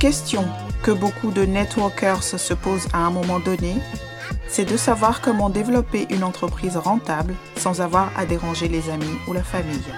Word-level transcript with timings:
Question 0.00 0.44
que 0.84 0.92
beaucoup 0.92 1.32
de 1.32 1.44
networkers 1.44 2.22
se 2.22 2.54
posent 2.54 2.86
à 2.92 2.98
un 2.98 3.10
moment 3.10 3.40
donné, 3.40 3.74
c'est 4.46 4.64
de 4.64 4.76
savoir 4.76 5.20
comment 5.20 5.50
développer 5.50 6.06
une 6.10 6.22
entreprise 6.22 6.76
rentable 6.76 7.34
sans 7.56 7.80
avoir 7.80 8.12
à 8.16 8.24
déranger 8.24 8.68
les 8.68 8.90
amis 8.90 9.18
ou 9.26 9.32
la 9.32 9.42
famille. 9.42 9.92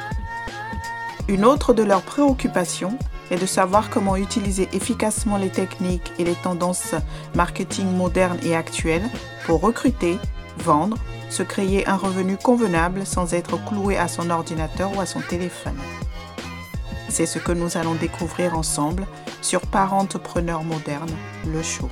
Une 1.28 1.44
autre 1.44 1.74
de 1.74 1.82
leurs 1.82 2.00
préoccupations 2.00 2.96
est 3.30 3.36
de 3.36 3.44
savoir 3.44 3.90
comment 3.90 4.16
utiliser 4.16 4.70
efficacement 4.72 5.36
les 5.36 5.50
techniques 5.50 6.12
et 6.18 6.24
les 6.24 6.34
tendances 6.34 6.94
marketing 7.34 7.94
modernes 7.94 8.38
et 8.42 8.56
actuelles 8.56 9.08
pour 9.44 9.60
recruter, 9.60 10.18
vendre, 10.56 10.96
se 11.28 11.42
créer 11.42 11.86
un 11.86 11.96
revenu 11.96 12.38
convenable 12.38 13.04
sans 13.04 13.34
être 13.34 13.62
cloué 13.66 13.98
à 13.98 14.08
son 14.08 14.30
ordinateur 14.30 14.96
ou 14.96 15.00
à 15.00 15.06
son 15.06 15.20
téléphone. 15.20 15.76
C'est 17.10 17.26
ce 17.26 17.40
que 17.40 17.50
nous 17.50 17.76
allons 17.76 17.96
découvrir 17.96 18.56
ensemble 18.56 19.04
sur 19.42 19.60
Parentepreneur 19.62 20.62
moderne, 20.62 21.10
le 21.44 21.60
show. 21.60 21.90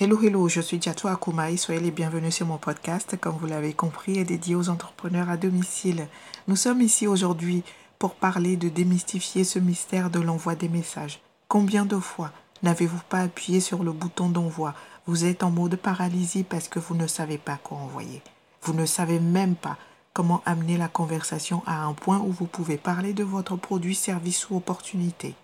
Hello, 0.00 0.20
hello, 0.20 0.48
je 0.48 0.60
suis 0.60 0.78
Diato 0.78 1.06
Akumai. 1.06 1.56
Soyez 1.56 1.80
les 1.80 1.92
bienvenus 1.92 2.34
sur 2.34 2.46
mon 2.46 2.58
podcast, 2.58 3.16
comme 3.20 3.36
vous 3.36 3.46
l'avez 3.46 3.74
compris, 3.74 4.18
est 4.18 4.24
dédié 4.24 4.56
aux 4.56 4.70
entrepreneurs 4.70 5.30
à 5.30 5.36
domicile. 5.36 6.08
Nous 6.48 6.56
sommes 6.56 6.82
ici 6.82 7.06
aujourd'hui 7.06 7.62
pour 8.00 8.16
parler 8.16 8.56
de 8.56 8.68
démystifier 8.68 9.44
ce 9.44 9.60
mystère 9.60 10.10
de 10.10 10.18
l'envoi 10.18 10.56
des 10.56 10.68
messages. 10.68 11.20
Combien 11.46 11.84
de 11.84 11.98
fois 11.98 12.32
n'avez-vous 12.62 13.02
pas 13.08 13.20
appuyé 13.20 13.60
sur 13.60 13.82
le 13.82 13.92
bouton 13.92 14.28
d'envoi? 14.28 14.74
Vous 15.06 15.24
êtes 15.24 15.42
en 15.42 15.50
mode 15.50 15.76
paralysie 15.76 16.44
parce 16.44 16.68
que 16.68 16.78
vous 16.78 16.94
ne 16.94 17.06
savez 17.06 17.38
pas 17.38 17.56
quoi 17.56 17.78
envoyer. 17.78 18.22
Vous 18.62 18.74
ne 18.74 18.86
savez 18.86 19.18
même 19.18 19.56
pas 19.56 19.76
comment 20.12 20.42
amener 20.44 20.76
la 20.76 20.88
conversation 20.88 21.62
à 21.66 21.84
un 21.84 21.94
point 21.94 22.18
où 22.18 22.30
vous 22.30 22.46
pouvez 22.46 22.76
parler 22.76 23.12
de 23.12 23.24
votre 23.24 23.56
produit, 23.56 23.94
service 23.94 24.50
ou 24.50 24.56
opportunité. 24.56 25.34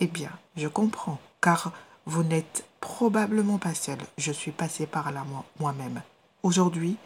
Eh 0.00 0.06
bien, 0.06 0.30
je 0.56 0.68
comprends, 0.68 1.18
car 1.40 1.72
vous 2.06 2.22
n'êtes 2.22 2.64
probablement 2.80 3.58
pas 3.58 3.74
seul. 3.74 3.98
Je 4.18 4.32
suis 4.32 4.52
passé 4.52 4.86
par 4.86 5.12
là 5.12 5.24
moi-même. 5.60 6.02
Aujourd'hui, 6.42 6.96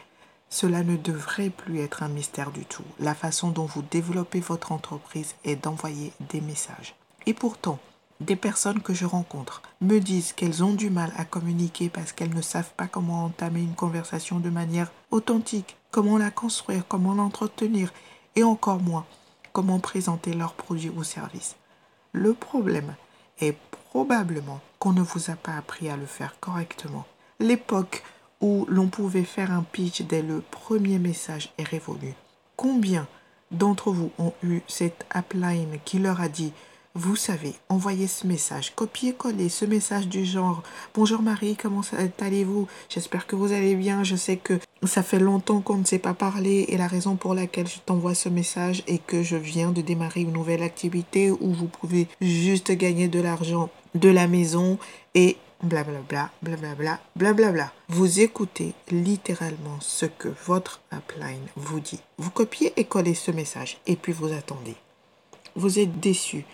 cela 0.48 0.82
ne 0.82 0.96
devrait 0.96 1.50
plus 1.50 1.80
être 1.80 2.02
un 2.02 2.08
mystère 2.08 2.50
du 2.50 2.64
tout. 2.64 2.84
La 2.98 3.14
façon 3.14 3.50
dont 3.50 3.66
vous 3.66 3.82
développez 3.82 4.40
votre 4.40 4.72
entreprise 4.72 5.34
est 5.44 5.56
d'envoyer 5.56 6.12
des 6.30 6.40
messages. 6.40 6.94
Et 7.26 7.34
pourtant, 7.34 7.78
des 8.20 8.36
personnes 8.36 8.80
que 8.80 8.94
je 8.94 9.04
rencontre 9.04 9.62
me 9.80 9.98
disent 9.98 10.32
qu'elles 10.32 10.64
ont 10.64 10.72
du 10.72 10.90
mal 10.90 11.12
à 11.16 11.24
communiquer 11.24 11.88
parce 11.88 12.12
qu'elles 12.12 12.34
ne 12.34 12.42
savent 12.42 12.72
pas 12.76 12.86
comment 12.86 13.24
entamer 13.24 13.60
une 13.60 13.74
conversation 13.74 14.40
de 14.40 14.50
manière 14.50 14.92
authentique, 15.10 15.76
comment 15.90 16.18
la 16.18 16.30
construire, 16.30 16.86
comment 16.88 17.14
l'entretenir 17.14 17.92
et 18.34 18.44
encore 18.44 18.80
moins 18.80 19.06
comment 19.56 19.78
présenter 19.78 20.34
leurs 20.34 20.52
produits 20.52 20.92
ou 20.94 21.02
services. 21.02 21.56
Le 22.12 22.34
problème 22.34 22.94
est 23.40 23.56
probablement 23.70 24.60
qu'on 24.78 24.92
ne 24.92 25.00
vous 25.00 25.30
a 25.30 25.34
pas 25.34 25.56
appris 25.56 25.88
à 25.88 25.96
le 25.96 26.04
faire 26.04 26.38
correctement. 26.40 27.06
L'époque 27.40 28.04
où 28.42 28.66
l'on 28.68 28.88
pouvait 28.88 29.24
faire 29.24 29.50
un 29.50 29.62
pitch 29.62 30.02
dès 30.02 30.20
le 30.20 30.42
premier 30.42 30.98
message 30.98 31.54
est 31.56 31.66
révolue. 31.66 32.12
Combien 32.56 33.08
d'entre 33.50 33.92
vous 33.92 34.10
ont 34.18 34.34
eu 34.42 34.60
cette 34.68 35.06
upline 35.16 35.78
qui 35.86 36.00
leur 36.00 36.20
a 36.20 36.28
dit 36.28 36.52
vous 36.96 37.14
savez, 37.14 37.52
envoyez 37.68 38.06
ce 38.06 38.26
message, 38.26 38.72
copiez-coller 38.74 39.50
ce 39.50 39.66
message 39.66 40.08
du 40.08 40.24
genre 40.24 40.62
Bonjour 40.94 41.20
Marie, 41.20 41.54
comment 41.54 41.82
allez-vous? 42.18 42.68
J'espère 42.88 43.26
que 43.26 43.36
vous 43.36 43.52
allez 43.52 43.74
bien. 43.74 44.02
Je 44.02 44.16
sais 44.16 44.38
que 44.38 44.58
ça 44.82 45.02
fait 45.02 45.18
longtemps 45.18 45.60
qu'on 45.60 45.76
ne 45.76 45.84
s'est 45.84 45.98
pas 45.98 46.14
parlé 46.14 46.64
et 46.68 46.78
la 46.78 46.86
raison 46.86 47.16
pour 47.16 47.34
laquelle 47.34 47.66
je 47.66 47.80
t'envoie 47.84 48.14
ce 48.14 48.30
message 48.30 48.82
est 48.86 49.04
que 49.04 49.22
je 49.22 49.36
viens 49.36 49.72
de 49.72 49.82
démarrer 49.82 50.22
une 50.22 50.32
nouvelle 50.32 50.62
activité 50.62 51.30
où 51.30 51.52
vous 51.52 51.66
pouvez 51.66 52.08
juste 52.22 52.72
gagner 52.72 53.08
de 53.08 53.20
l'argent 53.20 53.68
de 53.94 54.08
la 54.08 54.26
maison 54.26 54.78
et 55.14 55.36
blablabla, 55.62 56.30
blablabla, 56.40 56.98
blablabla. 57.14 57.72
Vous 57.90 58.20
écoutez 58.20 58.72
littéralement 58.90 59.76
ce 59.80 60.06
que 60.06 60.28
votre 60.46 60.80
upline 60.94 61.46
vous 61.56 61.80
dit. 61.80 62.00
Vous 62.16 62.30
copiez 62.30 62.72
et 62.78 62.84
collez 62.84 63.14
ce 63.14 63.32
message 63.32 63.76
et 63.86 63.96
puis 63.96 64.14
vous 64.14 64.32
attendez. 64.32 64.76
Vous 65.56 65.78
êtes 65.78 66.00
déçu 66.00 66.46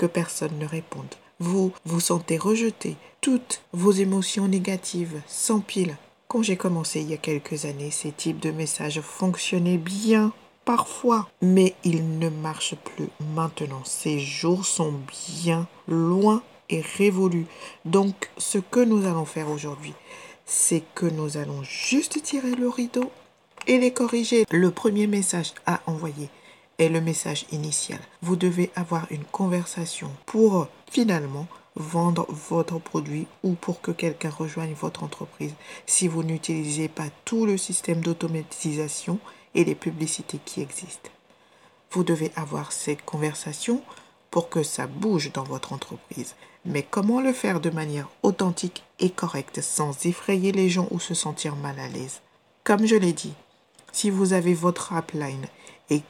que 0.00 0.06
personne 0.06 0.58
ne 0.58 0.64
réponde. 0.66 1.14
Vous 1.40 1.72
vous 1.84 2.00
sentez 2.00 2.38
rejeté. 2.38 2.96
Toutes 3.20 3.60
vos 3.74 3.92
émotions 3.92 4.48
négatives 4.48 5.20
s'empilent. 5.26 5.98
Quand 6.26 6.42
j'ai 6.42 6.56
commencé 6.56 7.02
il 7.02 7.10
y 7.10 7.14
a 7.14 7.18
quelques 7.18 7.66
années, 7.66 7.90
ces 7.90 8.10
types 8.10 8.40
de 8.40 8.50
messages 8.50 9.02
fonctionnaient 9.02 9.76
bien 9.76 10.32
parfois, 10.64 11.28
mais 11.42 11.74
ils 11.84 12.18
ne 12.18 12.30
marchent 12.30 12.76
plus 12.76 13.08
maintenant. 13.34 13.82
Ces 13.84 14.18
jours 14.18 14.64
sont 14.64 14.94
bien 15.42 15.68
loin 15.86 16.42
et 16.70 16.80
révolus. 16.96 17.46
Donc, 17.84 18.30
ce 18.38 18.56
que 18.56 18.80
nous 18.80 19.06
allons 19.06 19.26
faire 19.26 19.50
aujourd'hui, 19.50 19.92
c'est 20.46 20.82
que 20.94 21.04
nous 21.04 21.36
allons 21.36 21.62
juste 21.62 22.22
tirer 22.22 22.52
le 22.52 22.70
rideau 22.70 23.12
et 23.66 23.78
les 23.78 23.92
corriger. 23.92 24.46
Le 24.50 24.70
premier 24.70 25.06
message 25.06 25.52
à 25.66 25.82
envoyer 25.86 26.30
le 26.88 27.00
message 27.00 27.46
initial. 27.52 28.00
Vous 28.22 28.36
devez 28.36 28.70
avoir 28.74 29.06
une 29.10 29.24
conversation 29.24 30.10
pour 30.26 30.68
finalement 30.90 31.46
vendre 31.76 32.26
votre 32.28 32.78
produit 32.78 33.26
ou 33.42 33.52
pour 33.52 33.80
que 33.80 33.90
quelqu'un 33.90 34.30
rejoigne 34.30 34.74
votre 34.74 35.04
entreprise 35.04 35.54
si 35.86 36.08
vous 36.08 36.22
n'utilisez 36.22 36.88
pas 36.88 37.08
tout 37.24 37.46
le 37.46 37.56
système 37.56 38.00
d'automatisation 38.00 39.18
et 39.54 39.64
les 39.64 39.74
publicités 39.74 40.40
qui 40.44 40.60
existent. 40.60 41.10
Vous 41.92 42.04
devez 42.04 42.32
avoir 42.36 42.72
cette 42.72 43.04
conversation 43.04 43.82
pour 44.30 44.48
que 44.48 44.62
ça 44.62 44.86
bouge 44.86 45.32
dans 45.32 45.42
votre 45.42 45.72
entreprise. 45.72 46.34
Mais 46.64 46.82
comment 46.82 47.20
le 47.20 47.32
faire 47.32 47.60
de 47.60 47.70
manière 47.70 48.08
authentique 48.22 48.84
et 48.98 49.10
correcte 49.10 49.60
sans 49.60 50.06
effrayer 50.06 50.52
les 50.52 50.68
gens 50.68 50.88
ou 50.90 51.00
se 51.00 51.14
sentir 51.14 51.56
mal 51.56 51.78
à 51.80 51.88
l'aise? 51.88 52.20
Comme 52.62 52.86
je 52.86 52.96
l'ai 52.96 53.12
dit, 53.12 53.32
si 53.92 54.10
vous 54.10 54.32
avez 54.32 54.54
votre 54.54 54.92
upline 54.92 55.46
et 55.88 56.02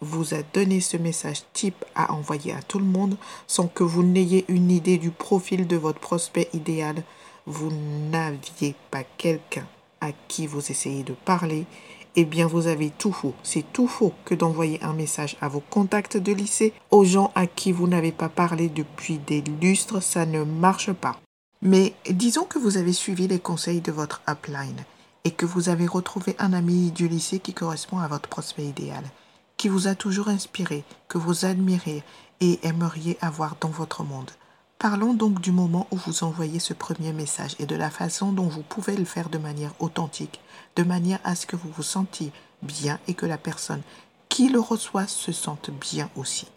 vous 0.00 0.34
a 0.34 0.42
donné 0.52 0.80
ce 0.80 0.96
message 0.96 1.42
type 1.52 1.84
à 1.94 2.12
envoyer 2.12 2.52
à 2.52 2.62
tout 2.62 2.78
le 2.78 2.84
monde 2.84 3.16
sans 3.46 3.66
que 3.66 3.84
vous 3.84 4.02
n'ayez 4.02 4.44
une 4.48 4.70
idée 4.70 4.98
du 4.98 5.10
profil 5.10 5.66
de 5.66 5.76
votre 5.76 6.00
prospect 6.00 6.48
idéal, 6.52 7.02
vous 7.46 7.70
n'aviez 8.10 8.74
pas 8.90 9.04
quelqu'un 9.16 9.66
à 10.00 10.12
qui 10.28 10.46
vous 10.46 10.70
essayez 10.70 11.02
de 11.02 11.14
parler, 11.24 11.66
eh 12.16 12.24
bien 12.24 12.46
vous 12.46 12.66
avez 12.66 12.90
tout 12.90 13.12
faux. 13.12 13.34
C'est 13.42 13.64
tout 13.72 13.88
faux 13.88 14.12
que 14.24 14.34
d'envoyer 14.34 14.82
un 14.82 14.92
message 14.92 15.36
à 15.40 15.48
vos 15.48 15.60
contacts 15.60 16.16
de 16.16 16.32
lycée, 16.32 16.72
aux 16.90 17.04
gens 17.04 17.32
à 17.34 17.46
qui 17.46 17.72
vous 17.72 17.88
n'avez 17.88 18.12
pas 18.12 18.28
parlé 18.28 18.68
depuis 18.68 19.18
des 19.18 19.42
lustres, 19.60 20.02
ça 20.02 20.26
ne 20.26 20.44
marche 20.44 20.92
pas. 20.92 21.18
Mais 21.62 21.94
disons 22.10 22.44
que 22.44 22.58
vous 22.58 22.76
avez 22.76 22.92
suivi 22.92 23.26
les 23.26 23.38
conseils 23.38 23.80
de 23.80 23.92
votre 23.92 24.22
upline 24.28 24.84
et 25.24 25.30
que 25.30 25.46
vous 25.46 25.70
avez 25.70 25.86
retrouvé 25.86 26.36
un 26.38 26.52
ami 26.52 26.90
du 26.90 27.08
lycée 27.08 27.38
qui 27.38 27.54
correspond 27.54 27.98
à 27.98 28.08
votre 28.08 28.28
prospect 28.28 28.64
idéal 28.64 29.04
vous 29.68 29.88
a 29.88 29.94
toujours 29.94 30.28
inspiré, 30.28 30.84
que 31.08 31.18
vous 31.18 31.44
admirez 31.44 32.02
et 32.40 32.58
aimeriez 32.62 33.18
avoir 33.20 33.56
dans 33.60 33.68
votre 33.68 34.02
monde. 34.02 34.30
Parlons 34.78 35.14
donc 35.14 35.40
du 35.40 35.52
moment 35.52 35.86
où 35.90 35.96
vous 35.96 36.24
envoyez 36.24 36.58
ce 36.58 36.74
premier 36.74 37.12
message 37.12 37.54
et 37.58 37.66
de 37.66 37.76
la 37.76 37.90
façon 37.90 38.32
dont 38.32 38.48
vous 38.48 38.62
pouvez 38.62 38.96
le 38.96 39.04
faire 39.04 39.28
de 39.28 39.38
manière 39.38 39.72
authentique, 39.78 40.40
de 40.76 40.82
manière 40.82 41.20
à 41.24 41.34
ce 41.34 41.46
que 41.46 41.56
vous 41.56 41.70
vous 41.74 41.82
sentiez 41.82 42.32
bien 42.62 42.98
et 43.08 43.14
que 43.14 43.26
la 43.26 43.38
personne 43.38 43.82
qui 44.28 44.48
le 44.48 44.60
reçoit 44.60 45.06
se 45.06 45.32
sente 45.32 45.70
bien 45.70 46.10
aussi. 46.16 46.48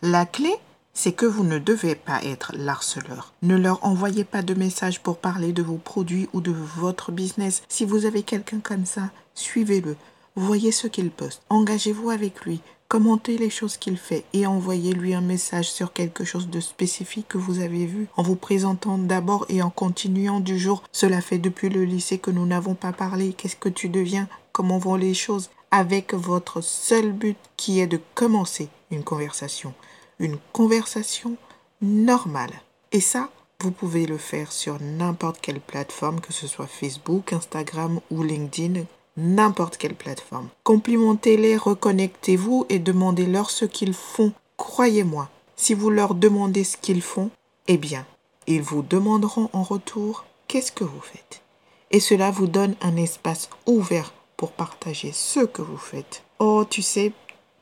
La 0.00 0.24
clé, 0.24 0.54
c'est 0.94 1.12
que 1.12 1.26
vous 1.26 1.44
ne 1.44 1.58
devez 1.58 1.94
pas 1.94 2.22
être 2.22 2.52
l'harceleur. 2.54 3.32
Ne 3.42 3.56
leur 3.56 3.84
envoyez 3.84 4.24
pas 4.24 4.42
de 4.42 4.54
message 4.54 5.00
pour 5.00 5.18
parler 5.18 5.52
de 5.52 5.62
vos 5.62 5.76
produits 5.76 6.28
ou 6.32 6.40
de 6.40 6.52
votre 6.52 7.12
business. 7.12 7.62
Si 7.68 7.84
vous 7.84 8.06
avez 8.06 8.22
quelqu'un 8.22 8.60
comme 8.60 8.86
ça, 8.86 9.10
suivez-le. 9.34 9.96
Voyez 10.40 10.72
ce 10.72 10.86
qu'il 10.86 11.10
poste, 11.10 11.42
engagez-vous 11.50 12.08
avec 12.08 12.46
lui, 12.46 12.62
commentez 12.88 13.36
les 13.36 13.50
choses 13.50 13.76
qu'il 13.76 13.98
fait 13.98 14.24
et 14.32 14.46
envoyez-lui 14.46 15.12
un 15.12 15.20
message 15.20 15.70
sur 15.70 15.92
quelque 15.92 16.24
chose 16.24 16.48
de 16.48 16.60
spécifique 16.60 17.28
que 17.28 17.36
vous 17.36 17.60
avez 17.60 17.84
vu 17.84 18.08
en 18.16 18.22
vous 18.22 18.36
présentant 18.36 18.96
d'abord 18.96 19.44
et 19.50 19.60
en 19.60 19.68
continuant 19.68 20.40
du 20.40 20.58
jour. 20.58 20.82
Cela 20.92 21.20
fait 21.20 21.36
depuis 21.36 21.68
le 21.68 21.84
lycée 21.84 22.16
que 22.16 22.30
nous 22.30 22.46
n'avons 22.46 22.74
pas 22.74 22.94
parlé. 22.94 23.34
Qu'est-ce 23.34 23.54
que 23.54 23.68
tu 23.68 23.90
deviens? 23.90 24.30
Comment 24.52 24.78
vont 24.78 24.94
les 24.94 25.12
choses? 25.12 25.50
Avec 25.70 26.14
votre 26.14 26.62
seul 26.62 27.12
but 27.12 27.36
qui 27.58 27.80
est 27.80 27.86
de 27.86 28.00
commencer 28.14 28.70
une 28.90 29.04
conversation. 29.04 29.74
Une 30.20 30.38
conversation 30.54 31.36
normale. 31.82 32.62
Et 32.92 33.02
ça, 33.02 33.28
vous 33.60 33.72
pouvez 33.72 34.06
le 34.06 34.16
faire 34.16 34.52
sur 34.52 34.80
n'importe 34.80 35.38
quelle 35.42 35.60
plateforme, 35.60 36.22
que 36.22 36.32
ce 36.32 36.46
soit 36.46 36.66
Facebook, 36.66 37.34
Instagram 37.34 38.00
ou 38.10 38.22
LinkedIn, 38.22 38.84
n'importe 39.20 39.76
quelle 39.76 39.94
plateforme. 39.94 40.48
Complimentez-les, 40.64 41.56
reconnectez-vous 41.56 42.66
et 42.68 42.78
demandez-leur 42.78 43.50
ce 43.50 43.64
qu'ils 43.64 43.94
font. 43.94 44.32
Croyez-moi, 44.56 45.28
si 45.56 45.74
vous 45.74 45.90
leur 45.90 46.14
demandez 46.14 46.64
ce 46.64 46.76
qu'ils 46.76 47.02
font, 47.02 47.30
eh 47.68 47.76
bien, 47.76 48.06
ils 48.46 48.62
vous 48.62 48.82
demanderont 48.82 49.50
en 49.52 49.62
retour 49.62 50.24
qu'est-ce 50.48 50.72
que 50.72 50.84
vous 50.84 51.00
faites? 51.00 51.42
Et 51.90 52.00
cela 52.00 52.30
vous 52.30 52.46
donne 52.46 52.74
un 52.80 52.96
espace 52.96 53.50
ouvert 53.66 54.12
pour 54.36 54.52
partager 54.52 55.12
ce 55.12 55.40
que 55.40 55.62
vous 55.62 55.76
faites. 55.76 56.22
Oh, 56.38 56.64
tu 56.68 56.82
sais, 56.82 57.12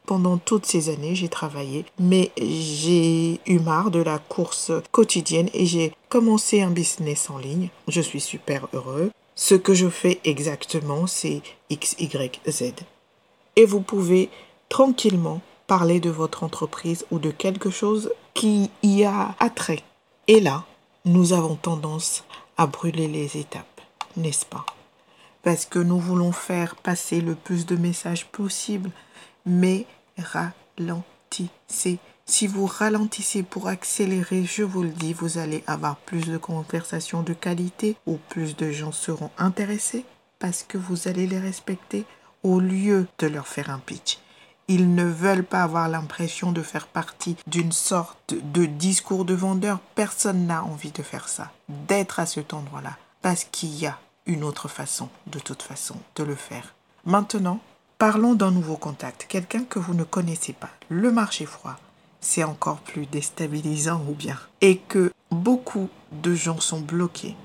pendant 0.07 0.39
toutes 0.39 0.65
ces 0.65 0.89
années, 0.89 1.15
j'ai 1.15 1.29
travaillé, 1.29 1.85
mais 1.99 2.31
j'ai 2.39 3.41
eu 3.47 3.59
marre 3.59 3.91
de 3.91 4.01
la 4.01 4.19
course 4.19 4.73
quotidienne 4.93 5.51
et 5.53 5.67
j'ai 5.67 5.93
commencé 6.09 6.63
un 6.63 6.71
business 6.71 7.31
en 7.31 7.39
ligne. 7.39 7.69
Je 7.87 8.01
suis 8.01 8.21
super 8.21 8.69
heureux. 8.73 9.11
Ce 9.35 9.55
que 9.55 9.75
je 9.75 9.89
fais 9.89 10.21
exactement, 10.25 11.07
c'est 11.07 11.43
X, 11.71 11.95
Y, 11.99 12.41
Z. 12.49 12.73
Et 13.57 13.65
vous 13.65 13.81
pouvez 13.81 14.31
tranquillement 14.69 15.41
parler 15.67 16.01
de 16.01 16.11
votre 16.11 16.45
entreprise 16.45 17.05
ou 17.11 17.19
de 17.19 17.31
quelque 17.31 17.71
chose 17.71 18.13
qui 18.35 18.71
y 18.83 19.05
a 19.05 19.35
attrait. 19.39 19.83
Et 20.27 20.41
là, 20.41 20.65
nous 21.05 21.33
avons 21.33 21.57
tendance 21.57 22.25
à 22.57 22.67
brûler 22.67 23.07
les 23.07 23.37
étapes, 23.37 23.81
n'est-ce 24.17 24.47
pas? 24.47 24.67
Parce 25.43 25.67
que 25.67 25.79
nous 25.79 25.99
voulons 25.99 26.33
faire 26.33 26.75
passer 26.77 27.21
le 27.21 27.35
plus 27.35 27.65
de 27.65 27.77
messages 27.77 28.27
possible, 28.27 28.91
mais 29.47 29.87
ralentissez. 30.19 31.99
Si 32.31 32.47
vous 32.47 32.67
ralentissez 32.67 33.43
pour 33.43 33.69
accélérer, 33.69 34.45
je 34.45 34.63
vous 34.63 34.83
le 34.83 34.91
dis, 34.91 35.15
vous 35.15 35.39
allez 35.39 35.65
avoir 35.67 35.97
plus 35.97 36.27
de 36.27 36.37
conversations 36.37 37.23
de 37.23 37.33
qualité 37.33 37.97
ou 38.07 38.19
plus 38.29 38.55
de 38.55 38.71
gens 38.71 38.93
seront 38.93 39.31
intéressés 39.39 40.05
parce 40.39 40.63
que 40.63 40.77
vous 40.77 41.09
allez 41.09 41.27
les 41.27 41.41
respecter 41.41 42.05
au 42.43 42.61
lieu 42.61 43.09
de 43.19 43.27
leur 43.27 43.49
faire 43.49 43.71
un 43.71 43.79
pitch. 43.79 44.19
Ils 44.69 44.95
ne 44.95 45.05
veulent 45.05 45.43
pas 45.43 45.63
avoir 45.63 45.89
l'impression 45.89 46.53
de 46.53 46.61
faire 46.61 46.87
partie 46.87 47.37
d'une 47.47 47.73
sorte 47.73 48.35
de 48.53 48.67
discours 48.67 49.25
de 49.25 49.35
vendeur. 49.35 49.81
Personne 49.95 50.47
n'a 50.47 50.63
envie 50.63 50.93
de 50.93 51.03
faire 51.03 51.31
ça, 51.31 51.51
d'être 51.89 52.21
à 52.21 52.27
cet 52.27 52.53
endroit-là, 52.53 52.99
parce 53.23 53.45
qu'il 53.45 53.75
y 53.75 53.87
a 53.87 53.99
une 54.27 54.45
autre 54.45 54.69
façon, 54.69 55.09
de 55.29 55.39
toute 55.39 55.63
façon, 55.63 55.97
de 56.15 56.25
le 56.25 56.35
faire. 56.35 56.75
Maintenant, 57.07 57.61
parlons 57.97 58.35
d'un 58.35 58.51
nouveau 58.51 58.77
contact, 58.77 59.25
quelqu'un 59.29 59.65
que 59.65 59.79
vous 59.79 59.95
ne 59.95 60.05
connaissez 60.05 60.53
pas. 60.53 60.71
Le 60.91 61.11
marché 61.11 61.47
froid, 61.47 61.79
c'est 62.21 62.45
encore 62.45 62.79
plus 62.81 63.07
déstabilisant 63.07 64.03
ou 64.09 64.15
bien. 64.15 64.39
Et 64.61 64.79
que 64.79 65.13
beaucoup 65.31 65.89
de 66.13 66.35
gens 66.35 66.61
sont 66.61 66.81
bloqués 66.81 67.37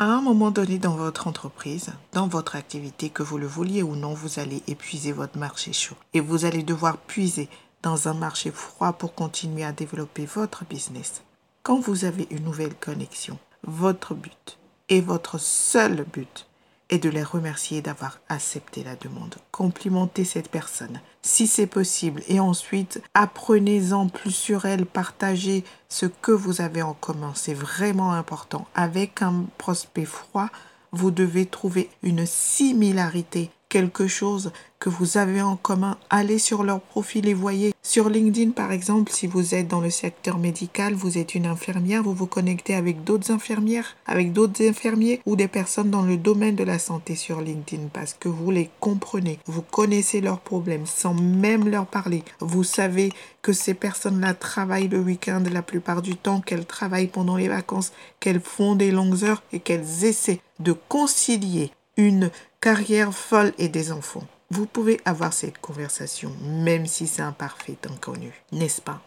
à 0.00 0.06
un 0.06 0.20
moment 0.20 0.50
donné 0.50 0.78
dans 0.78 0.96
votre 0.96 1.28
entreprise, 1.28 1.90
dans 2.12 2.26
votre 2.26 2.56
activité, 2.56 3.10
que 3.10 3.22
vous 3.22 3.38
le 3.38 3.46
vouliez 3.46 3.82
ou 3.82 3.94
non, 3.94 4.12
vous 4.12 4.38
allez 4.40 4.62
épuiser 4.66 5.12
votre 5.12 5.38
marché 5.38 5.72
chaud. 5.72 5.94
Et 6.12 6.20
vous 6.20 6.44
allez 6.44 6.62
devoir 6.62 6.98
puiser 6.98 7.48
dans 7.82 8.08
un 8.08 8.14
marché 8.14 8.50
froid 8.50 8.92
pour 8.92 9.14
continuer 9.14 9.64
à 9.64 9.72
développer 9.72 10.26
votre 10.26 10.64
business. 10.64 11.22
Quand 11.62 11.78
vous 11.78 12.04
avez 12.04 12.26
une 12.30 12.44
nouvelle 12.44 12.74
connexion, 12.74 13.38
votre 13.62 14.14
but 14.14 14.58
et 14.88 15.00
votre 15.00 15.38
seul 15.38 16.04
but 16.12 16.46
et 16.90 16.98
de 16.98 17.08
les 17.08 17.22
remercier 17.22 17.82
d'avoir 17.82 18.20
accepté 18.28 18.84
la 18.84 18.96
demande. 18.96 19.36
Complimentez 19.50 20.24
cette 20.24 20.50
personne 20.50 21.00
si 21.22 21.46
c'est 21.46 21.66
possible 21.66 22.22
et 22.28 22.38
ensuite 22.38 23.02
apprenez-en 23.14 24.08
plus 24.08 24.30
sur 24.30 24.66
elle, 24.66 24.84
partagez 24.84 25.64
ce 25.88 26.06
que 26.06 26.32
vous 26.32 26.60
avez 26.60 26.82
en 26.82 26.92
commun. 26.92 27.32
C'est 27.34 27.54
vraiment 27.54 28.12
important. 28.12 28.66
Avec 28.74 29.22
un 29.22 29.46
prospect 29.56 30.04
froid, 30.04 30.50
vous 30.92 31.10
devez 31.10 31.46
trouver 31.46 31.90
une 32.02 32.26
similarité 32.26 33.50
quelque 33.74 34.06
chose 34.06 34.52
que 34.78 34.88
vous 34.88 35.18
avez 35.18 35.42
en 35.42 35.56
commun, 35.56 35.98
allez 36.08 36.38
sur 36.38 36.62
leur 36.62 36.80
profil 36.80 37.26
et 37.26 37.34
voyez. 37.34 37.74
Sur 37.82 38.08
LinkedIn, 38.08 38.52
par 38.52 38.70
exemple, 38.70 39.10
si 39.10 39.26
vous 39.26 39.52
êtes 39.56 39.66
dans 39.66 39.80
le 39.80 39.90
secteur 39.90 40.38
médical, 40.38 40.94
vous 40.94 41.18
êtes 41.18 41.34
une 41.34 41.46
infirmière, 41.46 42.04
vous 42.04 42.14
vous 42.14 42.28
connectez 42.28 42.76
avec 42.76 43.02
d'autres 43.02 43.32
infirmières, 43.32 43.96
avec 44.06 44.32
d'autres 44.32 44.62
infirmiers 44.64 45.20
ou 45.26 45.34
des 45.34 45.48
personnes 45.48 45.90
dans 45.90 46.02
le 46.02 46.16
domaine 46.16 46.54
de 46.54 46.62
la 46.62 46.78
santé 46.78 47.16
sur 47.16 47.40
LinkedIn 47.40 47.88
parce 47.92 48.14
que 48.14 48.28
vous 48.28 48.52
les 48.52 48.70
comprenez, 48.78 49.40
vous 49.46 49.62
connaissez 49.62 50.20
leurs 50.20 50.40
problèmes 50.40 50.86
sans 50.86 51.14
même 51.14 51.68
leur 51.68 51.86
parler. 51.86 52.22
Vous 52.38 52.62
savez 52.62 53.10
que 53.42 53.52
ces 53.52 53.74
personnes-là 53.74 54.34
travaillent 54.34 54.86
le 54.86 55.00
week-end 55.00 55.42
la 55.50 55.62
plupart 55.62 56.00
du 56.00 56.14
temps, 56.14 56.40
qu'elles 56.40 56.66
travaillent 56.66 57.08
pendant 57.08 57.36
les 57.36 57.48
vacances, 57.48 57.90
qu'elles 58.20 58.40
font 58.40 58.76
des 58.76 58.92
longues 58.92 59.24
heures 59.24 59.42
et 59.52 59.58
qu'elles 59.58 60.04
essaient 60.04 60.40
de 60.60 60.72
concilier 60.88 61.72
une 61.96 62.30
carrière 62.60 63.14
folle 63.14 63.52
et 63.58 63.68
des 63.68 63.92
enfants. 63.92 64.26
Vous 64.50 64.66
pouvez 64.66 65.00
avoir 65.04 65.32
cette 65.32 65.58
conversation, 65.58 66.32
même 66.42 66.86
si 66.86 67.06
c'est 67.06 67.22
un 67.22 67.32
parfait 67.32 67.78
inconnu, 67.88 68.32
n'est-ce 68.52 68.80
pas? 68.80 69.02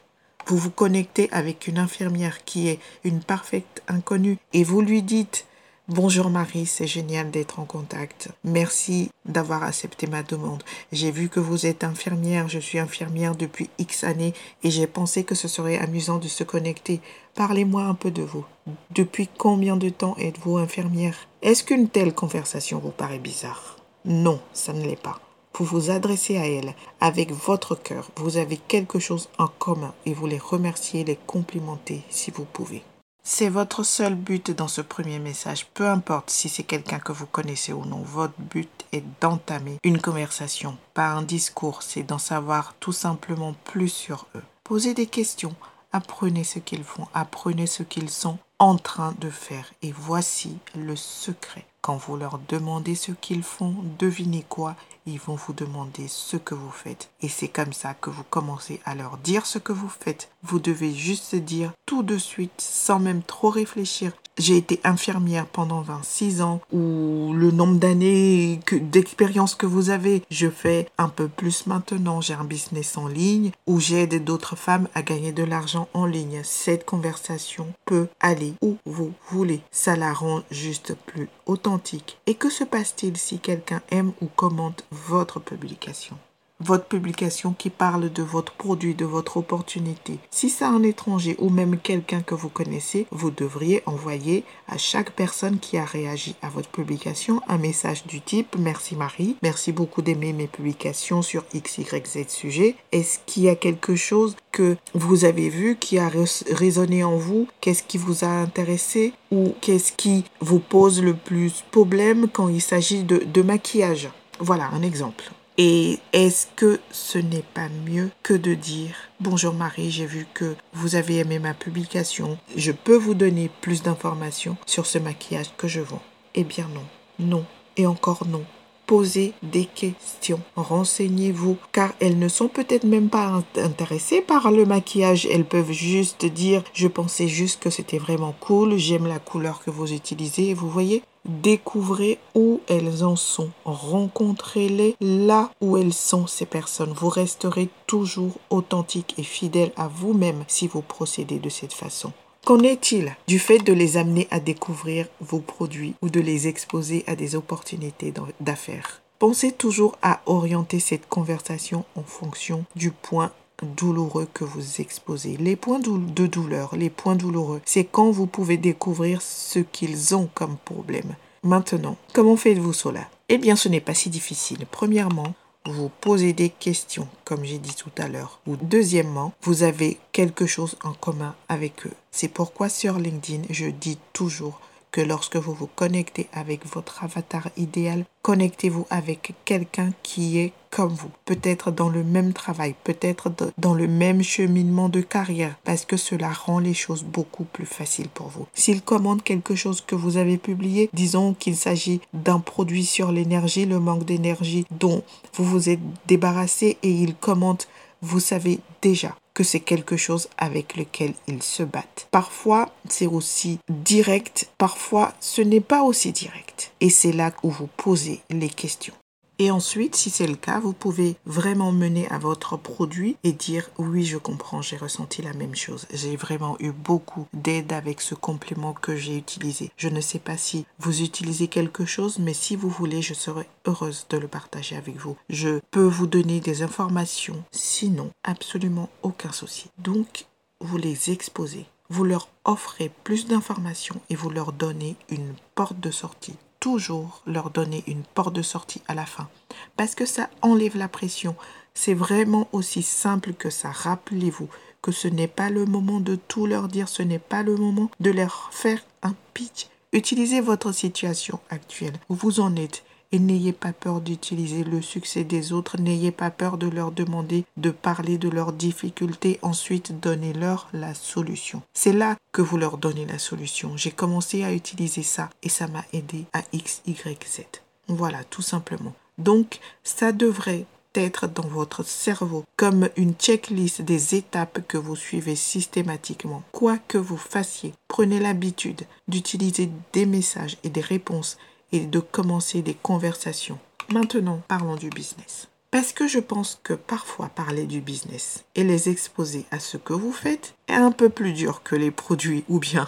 Vous 0.47 0.57
vous 0.57 0.71
connectez 0.71 1.29
avec 1.31 1.67
une 1.67 1.77
infirmière 1.77 2.45
qui 2.45 2.69
est 2.69 2.79
une 3.03 3.21
parfaite 3.21 3.83
inconnue 3.87 4.37
et 4.53 4.63
vous 4.63 4.81
lui 4.81 5.01
dites 5.01 5.45
Bonjour 5.89 6.29
Marie, 6.29 6.65
c'est 6.65 6.87
génial 6.87 7.31
d'être 7.31 7.59
en 7.59 7.65
contact. 7.65 8.29
Merci 8.43 9.09
d'avoir 9.23 9.63
accepté 9.63 10.05
ma 10.05 10.21
demande. 10.21 10.63
J'ai 10.91 11.11
vu 11.11 11.29
que 11.29 11.39
vous 11.39 11.65
êtes 11.65 11.85
infirmière, 11.85 12.49
je 12.49 12.59
suis 12.59 12.79
infirmière 12.79 13.35
depuis 13.35 13.69
X 13.77 14.03
années 14.03 14.33
et 14.63 14.71
j'ai 14.71 14.87
pensé 14.87 15.23
que 15.23 15.35
ce 15.35 15.47
serait 15.47 15.77
amusant 15.77 16.17
de 16.17 16.27
se 16.27 16.43
connecter. 16.43 16.99
Parlez-moi 17.35 17.83
un 17.83 17.93
peu 17.93 18.11
de 18.11 18.21
vous. 18.21 18.45
Depuis 18.91 19.29
combien 19.37 19.77
de 19.77 19.87
temps 19.87 20.15
êtes-vous 20.17 20.57
infirmière? 20.57 21.26
Est-ce 21.43 21.63
qu'une 21.63 21.87
telle 21.87 22.15
conversation 22.15 22.79
vous 22.79 22.89
paraît 22.89 23.19
bizarre? 23.19 23.75
Non, 24.05 24.39
ça 24.53 24.73
ne 24.73 24.83
l'est 24.83 25.01
pas. 25.01 25.19
Vous 25.53 25.65
vous 25.65 25.91
adressez 25.91 26.37
à 26.37 26.47
elle 26.47 26.73
avec 26.99 27.31
votre 27.31 27.75
cœur. 27.75 28.09
Vous 28.15 28.37
avez 28.37 28.57
quelque 28.57 28.97
chose 28.97 29.29
en 29.37 29.47
commun 29.47 29.93
et 30.05 30.13
vous 30.13 30.25
les 30.25 30.39
remerciez, 30.39 31.03
les 31.03 31.19
complimentez 31.27 32.01
si 32.09 32.31
vous 32.31 32.45
pouvez. 32.45 32.83
C'est 33.23 33.49
votre 33.49 33.83
seul 33.83 34.15
but 34.15 34.49
dans 34.49 34.67
ce 34.67 34.81
premier 34.81 35.19
message, 35.19 35.67
peu 35.73 35.87
importe 35.87 36.31
si 36.31 36.49
c'est 36.49 36.63
quelqu'un 36.63 36.99
que 36.99 37.11
vous 37.11 37.25
connaissez 37.27 37.73
ou 37.73 37.85
non. 37.85 38.01
Votre 38.01 38.39
but 38.39 38.69
est 38.91 39.03
d'entamer 39.21 39.77
une 39.83 40.01
conversation, 40.01 40.77
pas 40.93 41.09
un 41.09 41.21
discours, 41.21 41.83
c'est 41.83 42.03
d'en 42.03 42.17
savoir 42.17 42.73
tout 42.79 42.93
simplement 42.93 43.53
plus 43.63 43.89
sur 43.89 44.27
eux. 44.35 44.43
Posez 44.63 44.93
des 44.93 45.07
questions, 45.07 45.55
Apprenez 45.93 46.43
ce 46.43 46.59
qu'ils 46.59 46.83
font, 46.83 47.07
apprenez 47.13 47.65
ce 47.65 47.81
qu'ils 47.81 48.09
sont 48.09 48.37
en 48.59 48.77
train 48.77 49.15
de 49.19 49.29
faire. 49.29 49.73
Et 49.81 49.91
voici 49.91 50.57
le 50.75 50.95
secret. 50.95 51.65
Quand 51.81 51.97
vous 51.97 52.17
leur 52.17 52.39
demandez 52.49 52.95
ce 52.95 53.11
qu'ils 53.11 53.43
font, 53.43 53.75
devinez 53.99 54.45
quoi 54.47 54.75
Ils 55.07 55.19
vont 55.19 55.35
vous 55.35 55.53
demander 55.53 56.09
ce 56.09 56.35
que 56.35 56.53
vous 56.53 56.69
faites. 56.69 57.09
Et 57.21 57.29
c'est 57.29 57.47
comme 57.47 57.71
ça 57.71 57.93
que 57.93 58.09
vous 58.09 58.25
commencez 58.29 58.81
à 58.83 58.93
leur 58.93 59.17
dire 59.17 59.45
ce 59.45 59.57
que 59.57 59.71
vous 59.71 59.87
faites. 59.89 60.29
Vous 60.43 60.59
devez 60.59 60.93
juste 60.93 61.33
dire 61.33 61.71
tout 61.85 62.03
de 62.03 62.17
suite, 62.17 62.51
sans 62.59 62.99
même 62.99 63.23
trop 63.23 63.49
réfléchir. 63.49 64.11
J'ai 64.37 64.57
été 64.57 64.79
infirmière 64.83 65.47
pendant 65.47 65.81
26 65.81 66.41
ans, 66.41 66.61
ou 66.71 67.33
le 67.33 67.49
nombre 67.49 67.79
d'années 67.79 68.59
d'expérience 68.71 69.55
que 69.55 69.65
vous 69.65 69.89
avez. 69.89 70.21
Je 70.29 70.47
fais 70.47 70.87
un 70.99 71.09
peu 71.09 71.27
plus 71.27 71.65
maintenant. 71.65 72.21
J'ai 72.21 72.35
un 72.35 72.43
business 72.43 72.97
en 72.97 73.07
ligne, 73.07 73.51
où 73.65 73.79
j'aide 73.79 74.23
d'autres 74.23 74.55
femmes 74.55 74.89
à 74.93 75.01
gagner 75.01 75.31
de 75.31 75.43
l'argent 75.43 75.87
en 75.93 76.05
ligne. 76.05 76.41
Cette 76.43 76.85
conversation 76.85 77.73
peut 77.85 78.09
aller 78.19 78.53
où 78.61 78.77
vous 78.85 79.13
voulez. 79.31 79.61
Ça 79.71 79.95
la 79.95 80.13
rend 80.13 80.43
juste 80.51 80.93
plus 81.07 81.29
authentique. 81.47 82.19
Et 82.27 82.35
que 82.35 82.51
se 82.51 82.63
passe-t-il 82.63 83.17
si 83.17 83.39
quelqu'un 83.39 83.81
aime 83.89 84.11
ou 84.21 84.27
commente 84.27 84.83
votre 85.07 85.39
publication 85.39 86.17
votre 86.59 86.85
publication 86.85 87.53
qui 87.57 87.69
parle 87.69 88.11
de 88.11 88.23
votre 88.23 88.53
produit, 88.53 88.95
de 88.95 89.05
votre 89.05 89.37
opportunité. 89.37 90.19
Si 90.31 90.49
c'est 90.49 90.65
un 90.65 90.83
étranger 90.83 91.35
ou 91.39 91.49
même 91.49 91.77
quelqu'un 91.77 92.21
que 92.21 92.35
vous 92.35 92.49
connaissez, 92.49 93.05
vous 93.11 93.31
devriez 93.31 93.83
envoyer 93.85 94.43
à 94.67 94.77
chaque 94.77 95.11
personne 95.11 95.59
qui 95.59 95.77
a 95.77 95.85
réagi 95.85 96.35
à 96.41 96.49
votre 96.49 96.69
publication 96.69 97.41
un 97.47 97.57
message 97.57 98.05
du 98.05 98.21
type 98.21 98.55
Merci 98.57 98.95
Marie, 98.95 99.35
merci 99.43 99.71
beaucoup 99.71 100.01
d'aimer 100.01 100.33
mes 100.33 100.47
publications 100.47 101.21
sur 101.21 101.45
XYZ 101.53 102.27
sujet. 102.27 102.75
Est-ce 102.91 103.19
qu'il 103.25 103.43
y 103.43 103.49
a 103.49 103.55
quelque 103.55 103.95
chose 103.95 104.35
que 104.51 104.77
vous 104.93 105.25
avez 105.25 105.49
vu 105.49 105.77
qui 105.79 105.99
a 105.99 106.09
résonné 106.51 107.03
en 107.03 107.17
vous? 107.17 107.47
Qu'est-ce 107.61 107.83
qui 107.83 107.97
vous 107.97 108.23
a 108.23 108.27
intéressé? 108.27 109.13
Ou 109.31 109.53
qu'est-ce 109.61 109.91
qui 109.91 110.25
vous 110.39 110.59
pose 110.59 111.03
le 111.03 111.13
plus 111.13 111.63
problème 111.71 112.27
quand 112.31 112.47
il 112.47 112.61
s'agit 112.61 113.03
de, 113.03 113.17
de 113.17 113.41
maquillage? 113.41 114.09
Voilà 114.39 114.69
un 114.73 114.81
exemple. 114.81 115.31
Et 115.59 115.97
est-ce 116.13 116.45
que 116.55 116.79
ce 116.91 117.17
n'est 117.17 117.45
pas 117.55 117.67
mieux 117.87 118.11
que 118.21 118.35
de 118.35 118.53
dire 118.53 118.95
Bonjour 119.19 119.55
Marie, 119.55 119.89
j'ai 119.89 120.05
vu 120.05 120.27
que 120.31 120.55
vous 120.73 120.95
avez 120.95 121.17
aimé 121.17 121.39
ma 121.39 121.55
publication. 121.55 122.37
Je 122.55 122.71
peux 122.71 122.95
vous 122.95 123.15
donner 123.15 123.49
plus 123.61 123.81
d'informations 123.81 124.57
sur 124.67 124.85
ce 124.85 124.99
maquillage 124.99 125.49
que 125.57 125.67
je 125.67 125.81
vends 125.81 126.03
Eh 126.35 126.43
bien 126.43 126.67
non, 126.75 126.85
non 127.17 127.45
et 127.75 127.87
encore 127.87 128.27
non. 128.27 128.43
Posez 128.87 129.33
des 129.43 129.65
questions, 129.65 130.39
renseignez-vous, 130.55 131.57
car 131.73 131.91
elles 131.99 132.17
ne 132.17 132.29
sont 132.29 132.47
peut-être 132.47 132.85
même 132.85 133.09
pas 133.09 133.43
intéressées 133.57 134.21
par 134.21 134.49
le 134.49 134.65
maquillage. 134.65 135.25
Elles 135.25 135.43
peuvent 135.43 135.73
juste 135.73 136.25
dire, 136.25 136.63
je 136.73 136.87
pensais 136.87 137.27
juste 137.27 137.61
que 137.61 137.69
c'était 137.69 137.97
vraiment 137.97 138.33
cool, 138.39 138.77
j'aime 138.77 139.05
la 139.05 139.19
couleur 139.19 139.61
que 139.61 139.71
vous 139.71 139.91
utilisez, 139.91 140.53
vous 140.53 140.69
voyez 140.69 141.03
Découvrez 141.25 142.19
où 142.35 142.61
elles 142.69 143.03
en 143.03 143.17
sont. 143.17 143.49
Rencontrez-les 143.65 144.95
là 145.01 145.51
où 145.59 145.75
elles 145.75 145.93
sont, 145.93 146.25
ces 146.25 146.45
personnes. 146.45 146.93
Vous 146.93 147.09
resterez 147.09 147.67
toujours 147.85 148.37
authentique 148.49 149.15
et 149.17 149.23
fidèle 149.23 149.73
à 149.75 149.89
vous-même 149.89 150.45
si 150.47 150.67
vous 150.67 150.81
procédez 150.81 151.39
de 151.39 151.49
cette 151.49 151.73
façon. 151.73 152.13
Qu'en 152.47 152.59
est-il 152.59 153.13
du 153.27 153.39
fait 153.39 153.57
de 153.57 153.73
les 153.73 153.97
amener 153.97 154.25
à 154.31 154.39
découvrir 154.39 155.07
vos 155.19 155.39
produits 155.39 155.95
ou 156.01 156.09
de 156.09 156.21
les 156.21 156.47
exposer 156.47 157.03
à 157.05 157.17
des 157.17 157.35
opportunités 157.35 158.13
d'affaires? 158.39 159.01
Pensez 159.19 159.51
toujours 159.51 159.97
à 160.01 160.21
orienter 160.27 160.79
cette 160.79 161.09
conversation 161.09 161.83
en 161.97 162.03
fonction 162.03 162.63
du 162.77 162.91
point 162.91 163.33
douloureux 163.75 164.29
que 164.33 164.45
vous 164.45 164.79
exposez. 164.79 165.35
Les 165.35 165.57
points 165.57 165.79
de 165.79 166.25
douleur, 166.25 166.73
les 166.77 166.89
points 166.89 167.17
douloureux, 167.17 167.59
c'est 167.65 167.83
quand 167.83 168.11
vous 168.11 168.27
pouvez 168.27 168.55
découvrir 168.55 169.21
ce 169.21 169.59
qu'ils 169.59 170.15
ont 170.15 170.29
comme 170.33 170.55
problème. 170.63 171.17
Maintenant, 171.43 171.97
comment 172.13 172.37
faites-vous 172.37 172.71
cela? 172.71 173.09
Eh 173.27 173.39
bien, 173.39 173.57
ce 173.57 173.67
n'est 173.67 173.81
pas 173.81 173.93
si 173.93 174.09
difficile. 174.09 174.65
Premièrement, 174.71 175.35
vous 175.67 175.89
posez 176.01 176.33
des 176.33 176.49
questions, 176.49 177.07
comme 177.25 177.43
j'ai 177.43 177.57
dit 177.57 177.75
tout 177.75 177.91
à 177.97 178.07
l'heure. 178.07 178.39
Ou 178.47 178.55
deuxièmement, 178.57 179.33
vous 179.41 179.63
avez 179.63 179.97
quelque 180.11 180.45
chose 180.45 180.77
en 180.83 180.93
commun 180.93 181.35
avec 181.49 181.85
eux. 181.85 181.93
C'est 182.11 182.27
pourquoi 182.27 182.69
sur 182.69 182.97
LinkedIn, 182.97 183.43
je 183.49 183.67
dis 183.67 183.97
toujours 184.13 184.59
que 184.91 185.01
lorsque 185.01 185.35
vous 185.35 185.53
vous 185.53 185.69
connectez 185.75 186.27
avec 186.33 186.65
votre 186.65 187.03
avatar 187.03 187.49
idéal, 187.57 188.05
connectez-vous 188.21 188.85
avec 188.89 189.33
quelqu'un 189.45 189.91
qui 190.03 190.39
est 190.39 190.53
comme 190.69 190.93
vous, 190.93 191.09
peut-être 191.25 191.71
dans 191.71 191.89
le 191.89 192.03
même 192.03 192.33
travail, 192.33 192.75
peut-être 192.83 193.31
dans 193.57 193.73
le 193.73 193.87
même 193.87 194.21
cheminement 194.21 194.89
de 194.89 195.01
carrière, 195.01 195.55
parce 195.63 195.85
que 195.85 195.97
cela 195.97 196.29
rend 196.29 196.59
les 196.59 196.73
choses 196.73 197.03
beaucoup 197.03 197.45
plus 197.45 197.65
faciles 197.65 198.09
pour 198.09 198.27
vous. 198.27 198.47
S'il 198.53 198.81
commande 198.81 199.23
quelque 199.23 199.55
chose 199.55 199.81
que 199.81 199.95
vous 199.95 200.17
avez 200.17 200.37
publié, 200.37 200.89
disons 200.93 201.33
qu'il 201.33 201.55
s'agit 201.55 202.01
d'un 202.13 202.39
produit 202.39 202.85
sur 202.85 203.11
l'énergie, 203.11 203.65
le 203.65 203.79
manque 203.79 204.05
d'énergie 204.05 204.65
dont 204.71 205.03
vous 205.33 205.45
vous 205.45 205.69
êtes 205.69 205.79
débarrassé 206.07 206.77
et 206.83 206.91
il 206.91 207.15
commente, 207.15 207.67
vous 208.01 208.19
savez 208.19 208.59
déjà 208.81 209.15
que 209.37 209.43
c'est 209.43 209.59
quelque 209.59 209.97
chose 209.97 210.29
avec 210.39 210.75
lequel 210.75 211.13
ils 211.27 211.43
se 211.43 211.61
battent. 211.61 212.07
Parfois, 212.09 212.73
c'est 212.89 213.05
aussi 213.05 213.59
direct, 213.69 214.49
parfois, 214.57 215.13
ce 215.19 215.43
n'est 215.43 215.61
pas 215.61 215.83
aussi 215.83 216.11
direct. 216.11 216.71
Et 216.81 216.89
c'est 216.89 217.11
là 217.11 217.31
où 217.43 217.51
vous 217.51 217.69
posez 217.77 218.19
les 218.31 218.49
questions. 218.49 218.95
Et 219.39 219.51
ensuite, 219.51 219.95
si 219.95 220.09
c'est 220.09 220.25
le 220.25 220.35
cas, 220.35 220.59
vous 220.59 220.73
pouvez 220.73 221.15
vraiment 221.27 221.71
mener 221.71 222.07
à 222.09 222.17
votre 222.17 222.57
produit 222.57 223.17
et 223.23 223.33
dire 223.33 223.69
oui, 223.77 224.03
je 224.03 224.17
comprends, 224.17 224.63
j'ai 224.63 224.77
ressenti 224.77 225.21
la 225.21 225.33
même 225.33 225.53
chose. 225.53 225.85
J'ai 225.93 226.15
vraiment 226.15 226.57
eu 226.59 226.71
beaucoup 226.71 227.27
d'aide 227.33 227.71
avec 227.71 228.01
ce 228.01 228.15
complément 228.15 228.73
que 228.73 228.95
j'ai 228.95 229.15
utilisé. 229.15 229.71
Je 229.77 229.89
ne 229.89 230.01
sais 230.01 230.17
pas 230.17 230.37
si 230.37 230.65
vous 230.79 231.03
utilisez 231.03 231.47
quelque 231.47 231.85
chose, 231.85 232.17
mais 232.17 232.33
si 232.33 232.55
vous 232.55 232.69
voulez, 232.69 233.03
je 233.03 233.13
serai 233.13 233.47
heureuse 233.65 234.07
de 234.09 234.17
le 234.17 234.27
partager 234.27 234.75
avec 234.75 234.97
vous. 234.97 235.17
Je 235.29 235.59
peux 235.69 235.85
vous 235.85 236.07
donner 236.07 236.39
des 236.39 236.63
informations, 236.63 237.43
sinon 237.51 238.09
absolument 238.23 238.89
aucun 239.03 239.31
souci. 239.31 239.69
Donc, 239.77 240.25
vous 240.61 240.77
les 240.77 241.11
exposez. 241.11 241.67
Vous 241.89 242.03
leur 242.03 242.29
offrez 242.43 242.91
plus 243.03 243.27
d'informations 243.27 244.01
et 244.09 244.15
vous 244.15 244.31
leur 244.31 244.51
donnez 244.51 244.95
une 245.09 245.35
porte 245.53 245.79
de 245.79 245.91
sortie 245.91 246.35
toujours 246.59 247.21
leur 247.25 247.49
donner 247.49 247.83
une 247.87 248.03
porte 248.03 248.35
de 248.35 248.41
sortie 248.41 248.81
à 248.87 248.95
la 248.95 249.05
fin. 249.05 249.29
Parce 249.75 249.95
que 249.95 250.05
ça 250.05 250.29
enlève 250.41 250.77
la 250.77 250.87
pression. 250.87 251.35
C'est 251.73 251.93
vraiment 251.93 252.47
aussi 252.51 252.83
simple 252.83 253.33
que 253.33 253.49
ça. 253.49 253.71
Rappelez-vous 253.71 254.49
que 254.81 254.91
ce 254.91 255.07
n'est 255.07 255.27
pas 255.27 255.49
le 255.49 255.65
moment 255.65 255.99
de 255.99 256.15
tout 256.15 256.45
leur 256.45 256.67
dire, 256.67 256.89
ce 256.89 257.03
n'est 257.03 257.19
pas 257.19 257.43
le 257.43 257.55
moment 257.55 257.89
de 257.99 258.11
leur 258.11 258.49
faire 258.51 258.79
un 259.01 259.13
pitch. 259.33 259.67
Utilisez 259.93 260.41
votre 260.41 260.71
situation 260.71 261.39
actuelle, 261.49 261.93
vous 262.09 262.39
en 262.39 262.55
êtes, 262.55 262.83
et 263.11 263.19
n'ayez 263.19 263.53
pas 263.53 263.73
peur 263.73 264.01
d'utiliser 264.01 264.63
le 264.63 264.81
succès 264.81 265.23
des 265.23 265.53
autres, 265.53 265.77
n'ayez 265.79 266.11
pas 266.11 266.31
peur 266.31 266.57
de 266.57 266.67
leur 266.67 266.91
demander 266.91 267.45
de 267.57 267.71
parler 267.71 268.17
de 268.17 268.29
leurs 268.29 268.53
difficultés, 268.53 269.39
ensuite 269.41 269.99
donnez-leur 269.99 270.69
la 270.73 270.93
solution. 270.93 271.61
C'est 271.73 271.93
là 271.93 272.17
que 272.31 272.41
vous 272.41 272.57
leur 272.57 272.77
donnez 272.77 273.05
la 273.05 273.19
solution. 273.19 273.77
J'ai 273.77 273.91
commencé 273.91 274.43
à 274.43 274.53
utiliser 274.53 275.03
ça 275.03 275.29
et 275.43 275.49
ça 275.49 275.67
m'a 275.67 275.85
aidé 275.93 276.25
à 276.33 276.41
X, 276.53 276.81
Y, 276.85 277.25
Z. 277.27 277.41
Voilà, 277.87 278.23
tout 278.25 278.41
simplement. 278.41 278.93
Donc, 279.17 279.59
ça 279.83 280.11
devrait 280.11 280.65
être 280.93 281.27
dans 281.27 281.47
votre 281.47 281.83
cerveau 281.83 282.43
comme 282.55 282.89
une 282.97 283.13
checklist 283.13 283.81
des 283.81 284.15
étapes 284.15 284.61
que 284.67 284.77
vous 284.77 284.95
suivez 284.95 285.35
systématiquement. 285.35 286.43
Quoi 286.51 286.77
que 286.87 286.97
vous 286.97 287.17
fassiez, 287.17 287.73
prenez 287.87 288.19
l'habitude 288.19 288.83
d'utiliser 289.07 289.69
des 289.93 290.05
messages 290.05 290.57
et 290.63 290.69
des 290.69 290.81
réponses 290.81 291.37
et 291.71 291.81
de 291.81 291.99
commencer 291.99 292.61
des 292.61 292.73
conversations. 292.73 293.59
Maintenant, 293.91 294.41
parlons 294.47 294.75
du 294.75 294.89
business. 294.89 295.47
Parce 295.71 295.91
que 295.91 296.07
je 296.07 296.19
pense 296.19 296.59
que 296.63 296.73
parfois 296.73 297.27
parler 297.27 297.65
du 297.65 297.81
business 297.81 298.45
et 298.55 298.63
les 298.63 298.89
exposer 298.89 299.45
à 299.51 299.59
ce 299.59 299.77
que 299.77 299.93
vous 299.93 300.13
faites 300.13 300.55
est 300.67 300.73
un 300.73 300.91
peu 300.91 301.09
plus 301.09 301.33
dur 301.33 301.61
que 301.63 301.75
les 301.75 301.91
produits 301.91 302.45
ou 302.47 302.59
bien. 302.59 302.87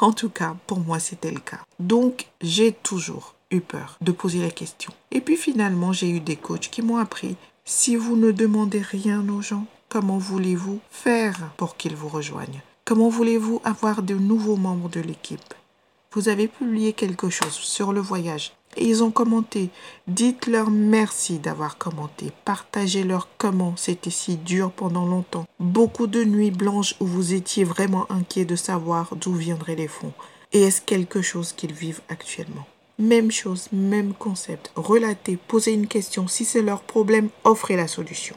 En 0.00 0.12
tout 0.12 0.28
cas, 0.28 0.56
pour 0.66 0.80
moi, 0.80 0.98
c'était 0.98 1.30
le 1.30 1.40
cas. 1.40 1.60
Donc, 1.78 2.28
j'ai 2.40 2.72
toujours 2.72 3.34
eu 3.50 3.60
peur 3.60 3.96
de 4.00 4.12
poser 4.12 4.40
la 4.40 4.50
question. 4.50 4.92
Et 5.10 5.20
puis 5.20 5.36
finalement, 5.36 5.92
j'ai 5.92 6.10
eu 6.10 6.20
des 6.20 6.36
coachs 6.36 6.68
qui 6.70 6.82
m'ont 6.82 6.98
appris, 6.98 7.36
si 7.64 7.96
vous 7.96 8.16
ne 8.16 8.32
demandez 8.32 8.80
rien 8.80 9.26
aux 9.28 9.40
gens, 9.40 9.66
comment 9.88 10.18
voulez-vous 10.18 10.80
faire 10.90 11.38
pour 11.56 11.76
qu'ils 11.76 11.96
vous 11.96 12.08
rejoignent? 12.08 12.62
Comment 12.84 13.08
voulez-vous 13.08 13.62
avoir 13.64 14.02
de 14.02 14.14
nouveaux 14.14 14.56
membres 14.56 14.90
de 14.90 15.00
l'équipe? 15.00 15.54
Vous 16.14 16.28
avez 16.28 16.48
publié 16.48 16.92
quelque 16.92 17.28
chose 17.28 17.52
sur 17.52 17.92
le 17.92 18.00
voyage 18.00 18.52
et 18.76 18.86
ils 18.86 19.02
ont 19.02 19.10
commenté. 19.10 19.70
Dites-leur 20.08 20.70
merci 20.70 21.38
d'avoir 21.38 21.78
commenté. 21.78 22.32
Partagez-leur 22.44 23.28
comment 23.38 23.74
c'était 23.76 24.10
si 24.10 24.36
dur 24.36 24.70
pendant 24.70 25.06
longtemps. 25.06 25.46
Beaucoup 25.60 26.06
de 26.06 26.24
nuits 26.24 26.50
blanches 26.50 26.94
où 27.00 27.06
vous 27.06 27.34
étiez 27.34 27.64
vraiment 27.64 28.10
inquiet 28.10 28.44
de 28.44 28.56
savoir 28.56 29.16
d'où 29.16 29.32
viendraient 29.32 29.76
les 29.76 29.88
fonds. 29.88 30.12
Et 30.52 30.62
est-ce 30.62 30.80
quelque 30.80 31.22
chose 31.22 31.52
qu'ils 31.52 31.72
vivent 31.72 32.00
actuellement? 32.08 32.66
Même 32.98 33.32
chose, 33.32 33.68
même 33.72 34.14
concept. 34.14 34.70
Relatez, 34.76 35.36
posez 35.36 35.72
une 35.72 35.88
question. 35.88 36.28
Si 36.28 36.44
c'est 36.44 36.62
leur 36.62 36.82
problème, 36.82 37.28
offrez 37.42 37.74
la 37.74 37.88
solution. 37.88 38.36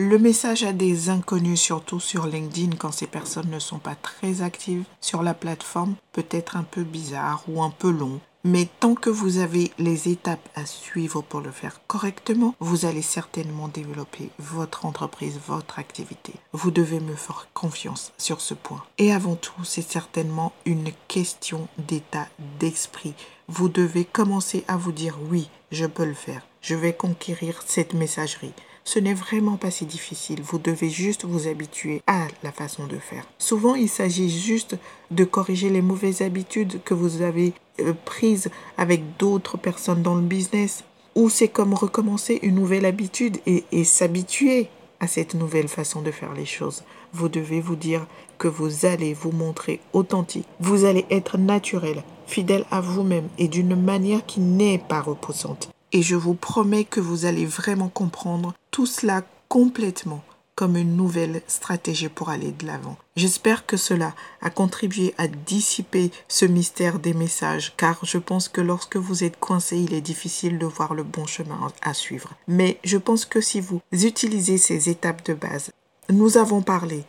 Le 0.00 0.16
message 0.16 0.62
à 0.62 0.72
des 0.72 1.10
inconnus, 1.10 1.60
surtout 1.60 1.98
sur 1.98 2.28
LinkedIn, 2.28 2.76
quand 2.76 2.92
ces 2.92 3.08
personnes 3.08 3.50
ne 3.50 3.58
sont 3.58 3.80
pas 3.80 3.96
très 3.96 4.42
actives 4.42 4.84
sur 5.00 5.24
la 5.24 5.34
plateforme, 5.34 5.96
peut 6.12 6.24
être 6.30 6.56
un 6.56 6.62
peu 6.62 6.84
bizarre 6.84 7.42
ou 7.48 7.64
un 7.64 7.70
peu 7.70 7.90
long. 7.90 8.20
Mais 8.44 8.68
tant 8.78 8.94
que 8.94 9.10
vous 9.10 9.38
avez 9.38 9.72
les 9.76 10.08
étapes 10.08 10.48
à 10.54 10.66
suivre 10.66 11.20
pour 11.22 11.40
le 11.40 11.50
faire 11.50 11.80
correctement, 11.88 12.54
vous 12.60 12.84
allez 12.84 13.02
certainement 13.02 13.66
développer 13.66 14.30
votre 14.38 14.86
entreprise, 14.86 15.40
votre 15.48 15.80
activité. 15.80 16.34
Vous 16.52 16.70
devez 16.70 17.00
me 17.00 17.16
faire 17.16 17.48
confiance 17.52 18.12
sur 18.18 18.40
ce 18.40 18.54
point. 18.54 18.84
Et 18.98 19.12
avant 19.12 19.34
tout, 19.34 19.64
c'est 19.64 19.82
certainement 19.82 20.52
une 20.64 20.92
question 21.08 21.66
d'état 21.88 22.28
d'esprit. 22.60 23.14
Vous 23.48 23.68
devez 23.68 24.04
commencer 24.04 24.64
à 24.68 24.76
vous 24.76 24.92
dire 24.92 25.18
oui, 25.28 25.50
je 25.72 25.86
peux 25.86 26.06
le 26.06 26.14
faire. 26.14 26.42
Je 26.60 26.76
vais 26.76 26.92
conquérir 26.92 27.62
cette 27.66 27.94
messagerie. 27.94 28.54
Ce 28.88 28.98
n'est 28.98 29.12
vraiment 29.12 29.58
pas 29.58 29.70
si 29.70 29.84
difficile. 29.84 30.40
Vous 30.40 30.58
devez 30.58 30.88
juste 30.88 31.26
vous 31.26 31.46
habituer 31.46 32.00
à 32.06 32.26
la 32.42 32.52
façon 32.52 32.86
de 32.86 32.96
faire. 32.96 33.26
Souvent, 33.36 33.74
il 33.74 33.90
s'agit 33.90 34.30
juste 34.30 34.78
de 35.10 35.24
corriger 35.24 35.68
les 35.68 35.82
mauvaises 35.82 36.22
habitudes 36.22 36.80
que 36.86 36.94
vous 36.94 37.20
avez 37.20 37.52
euh, 37.80 37.92
prises 38.06 38.48
avec 38.78 39.18
d'autres 39.18 39.58
personnes 39.58 40.00
dans 40.00 40.14
le 40.14 40.22
business. 40.22 40.84
Ou 41.16 41.28
c'est 41.28 41.48
comme 41.48 41.74
recommencer 41.74 42.38
une 42.40 42.54
nouvelle 42.54 42.86
habitude 42.86 43.36
et, 43.44 43.84
s'habituer 43.84 44.70
à 45.00 45.06
cette 45.06 45.34
nouvelle 45.34 45.68
façon 45.68 46.00
de 46.00 46.10
faire 46.10 46.32
les 46.32 46.46
choses. 46.46 46.82
Vous 47.12 47.28
devez 47.28 47.60
vous 47.60 47.76
dire 47.76 48.06
que 48.38 48.48
vous 48.48 48.86
allez 48.86 49.12
vous 49.12 49.32
montrer 49.32 49.80
authentique. 49.92 50.46
Vous 50.60 50.86
allez 50.86 51.04
être 51.10 51.36
naturel, 51.36 52.04
fidèle 52.26 52.64
à 52.70 52.80
vous-même 52.80 53.28
et 53.36 53.48
d'une 53.48 53.76
manière 53.76 54.24
qui 54.24 54.40
n'est 54.40 54.78
pas 54.78 55.02
reposante. 55.02 55.68
Et 55.92 56.02
je 56.02 56.16
vous 56.16 56.34
promets 56.34 56.84
que 56.84 57.00
vous 57.00 57.24
allez 57.24 57.46
vraiment 57.46 57.88
comprendre 57.88 58.54
tout 58.70 58.86
cela 58.86 59.22
complètement 59.48 60.22
comme 60.58 60.76
une 60.76 60.96
nouvelle 60.96 61.40
stratégie 61.46 62.08
pour 62.08 62.30
aller 62.30 62.50
de 62.50 62.66
l'avant. 62.66 62.96
J'espère 63.14 63.64
que 63.64 63.76
cela 63.76 64.12
a 64.42 64.50
contribué 64.50 65.14
à 65.16 65.28
dissiper 65.28 66.10
ce 66.26 66.46
mystère 66.46 66.98
des 66.98 67.14
messages, 67.14 67.74
car 67.76 68.00
je 68.02 68.18
pense 68.18 68.48
que 68.48 68.60
lorsque 68.60 68.96
vous 68.96 69.22
êtes 69.22 69.38
coincé, 69.38 69.78
il 69.78 69.94
est 69.94 70.00
difficile 70.00 70.58
de 70.58 70.66
voir 70.66 70.94
le 70.94 71.04
bon 71.04 71.26
chemin 71.26 71.70
à 71.80 71.94
suivre. 71.94 72.30
Mais 72.48 72.80
je 72.82 72.98
pense 72.98 73.24
que 73.24 73.40
si 73.40 73.60
vous 73.60 73.80
utilisez 73.92 74.58
ces 74.58 74.88
étapes 74.88 75.24
de 75.26 75.34
base, 75.34 75.70
nous 76.10 76.38
avons 76.38 76.60
parlé 76.60 77.04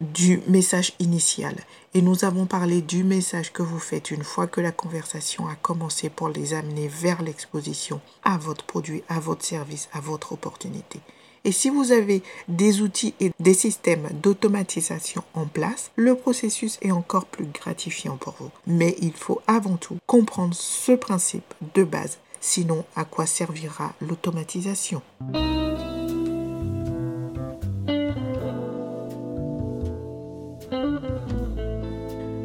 du 0.00 0.40
message 0.48 0.94
initial. 0.98 1.56
Et 1.96 2.02
nous 2.02 2.24
avons 2.24 2.46
parlé 2.46 2.82
du 2.82 3.04
message 3.04 3.52
que 3.52 3.62
vous 3.62 3.78
faites 3.78 4.10
une 4.10 4.24
fois 4.24 4.48
que 4.48 4.60
la 4.60 4.72
conversation 4.72 5.46
a 5.46 5.54
commencé 5.54 6.10
pour 6.10 6.28
les 6.28 6.52
amener 6.52 6.88
vers 6.88 7.22
l'exposition 7.22 8.00
à 8.24 8.36
votre 8.36 8.64
produit, 8.64 9.04
à 9.08 9.20
votre 9.20 9.44
service, 9.44 9.88
à 9.92 10.00
votre 10.00 10.32
opportunité. 10.32 10.98
Et 11.44 11.52
si 11.52 11.70
vous 11.70 11.92
avez 11.92 12.22
des 12.48 12.80
outils 12.80 13.14
et 13.20 13.30
des 13.38 13.54
systèmes 13.54 14.08
d'automatisation 14.20 15.22
en 15.34 15.46
place, 15.46 15.92
le 15.94 16.16
processus 16.16 16.78
est 16.82 16.90
encore 16.90 17.26
plus 17.26 17.46
gratifiant 17.46 18.16
pour 18.16 18.34
vous. 18.40 18.50
Mais 18.66 18.96
il 19.00 19.12
faut 19.12 19.40
avant 19.46 19.76
tout 19.76 19.98
comprendre 20.06 20.54
ce 20.54 20.92
principe 20.92 21.54
de 21.74 21.84
base. 21.84 22.18
Sinon, 22.40 22.84
à 22.96 23.04
quoi 23.04 23.26
servira 23.26 23.92
l'automatisation 24.00 25.00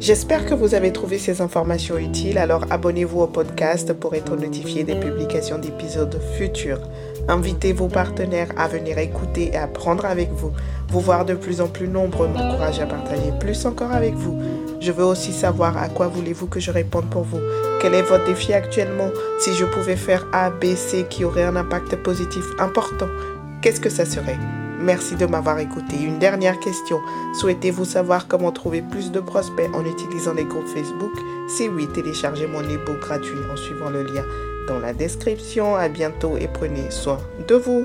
J'espère 0.00 0.46
que 0.46 0.54
vous 0.54 0.74
avez 0.74 0.94
trouvé 0.94 1.18
ces 1.18 1.42
informations 1.42 1.98
utiles, 1.98 2.38
alors 2.38 2.64
abonnez-vous 2.70 3.20
au 3.20 3.26
podcast 3.26 3.92
pour 3.92 4.14
être 4.14 4.34
notifié 4.34 4.82
des 4.82 4.94
publications 4.94 5.58
d'épisodes 5.58 6.18
futurs. 6.38 6.80
Invitez 7.28 7.74
vos 7.74 7.88
partenaires 7.88 8.48
à 8.56 8.66
venir 8.66 8.96
écouter 8.96 9.50
et 9.52 9.58
apprendre 9.58 10.06
avec 10.06 10.30
vous. 10.30 10.52
Vous 10.88 11.00
voir 11.00 11.26
de 11.26 11.34
plus 11.34 11.60
en 11.60 11.68
plus 11.68 11.86
nombreux 11.86 12.28
m'encourage 12.28 12.80
à 12.80 12.86
partager 12.86 13.30
plus 13.38 13.66
encore 13.66 13.92
avec 13.92 14.14
vous. 14.14 14.40
Je 14.80 14.90
veux 14.90 15.04
aussi 15.04 15.34
savoir 15.34 15.76
à 15.76 15.90
quoi 15.90 16.08
voulez-vous 16.08 16.46
que 16.46 16.60
je 16.60 16.70
réponde 16.70 17.10
pour 17.10 17.24
vous. 17.24 17.40
Quel 17.82 17.92
est 17.92 18.00
votre 18.00 18.24
défi 18.24 18.54
actuellement? 18.54 19.10
Si 19.38 19.52
je 19.52 19.66
pouvais 19.66 19.96
faire 19.96 20.26
A, 20.32 20.48
B, 20.48 20.76
C 20.76 21.04
qui 21.10 21.26
aurait 21.26 21.44
un 21.44 21.56
impact 21.56 21.96
positif 21.96 22.44
important, 22.58 23.08
qu'est-ce 23.60 23.82
que 23.82 23.90
ça 23.90 24.06
serait? 24.06 24.38
Merci 24.80 25.14
de 25.14 25.26
m'avoir 25.26 25.58
écouté. 25.58 26.02
Une 26.02 26.18
dernière 26.18 26.58
question. 26.58 27.00
Souhaitez-vous 27.38 27.84
savoir 27.84 28.26
comment 28.26 28.50
trouver 28.50 28.80
plus 28.80 29.12
de 29.12 29.20
prospects 29.20 29.68
en 29.74 29.84
utilisant 29.84 30.32
les 30.32 30.44
groupes 30.44 30.68
Facebook? 30.68 31.12
Si 31.48 31.68
oui, 31.68 31.86
téléchargez 31.88 32.46
mon 32.46 32.62
e-book 32.62 32.98
gratuit 33.00 33.38
en 33.52 33.56
suivant 33.56 33.90
le 33.90 34.04
lien 34.04 34.24
dans 34.66 34.78
la 34.78 34.94
description. 34.94 35.76
À 35.76 35.88
bientôt 35.88 36.38
et 36.38 36.48
prenez 36.48 36.90
soin 36.90 37.18
de 37.46 37.54
vous. 37.56 37.84